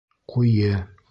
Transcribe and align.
Ҡуйы 0.33 0.73